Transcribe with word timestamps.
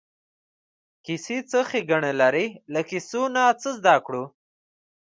کیسې 1.05 1.37
څه 1.49 1.59
ښېګڼې 1.69 2.13
لري 2.21 2.45
له 2.73 2.81
کیسو 2.89 3.21
نه 3.35 3.43
څه 3.61 3.69
زده 3.77 3.95
کوو. 4.05 4.23